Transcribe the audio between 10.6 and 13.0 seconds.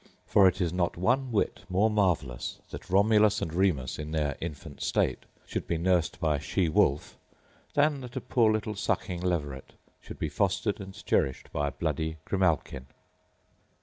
and cherished by a bloody grimalkin.